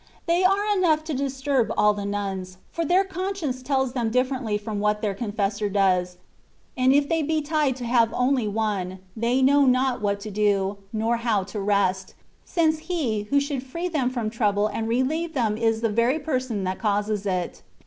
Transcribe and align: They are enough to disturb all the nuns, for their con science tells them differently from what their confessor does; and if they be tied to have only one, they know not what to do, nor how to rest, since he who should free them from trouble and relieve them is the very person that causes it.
They 0.25 0.43
are 0.43 0.65
enough 0.75 1.03
to 1.03 1.13
disturb 1.13 1.71
all 1.77 1.93
the 1.93 2.07
nuns, 2.07 2.57
for 2.71 2.83
their 2.83 3.03
con 3.03 3.35
science 3.35 3.61
tells 3.61 3.93
them 3.93 4.09
differently 4.09 4.57
from 4.57 4.79
what 4.79 5.03
their 5.03 5.13
confessor 5.13 5.69
does; 5.69 6.17
and 6.75 6.91
if 6.91 7.07
they 7.07 7.21
be 7.21 7.43
tied 7.43 7.75
to 7.75 7.85
have 7.85 8.11
only 8.11 8.47
one, 8.47 8.97
they 9.15 9.43
know 9.43 9.67
not 9.67 10.01
what 10.01 10.19
to 10.21 10.31
do, 10.31 10.77
nor 10.91 11.17
how 11.17 11.43
to 11.43 11.59
rest, 11.59 12.15
since 12.43 12.79
he 12.89 13.27
who 13.29 13.39
should 13.39 13.61
free 13.61 13.89
them 13.89 14.09
from 14.09 14.31
trouble 14.31 14.65
and 14.65 14.87
relieve 14.87 15.35
them 15.35 15.55
is 15.55 15.81
the 15.81 15.89
very 15.89 16.17
person 16.17 16.63
that 16.63 16.79
causes 16.79 17.27
it. 17.27 17.61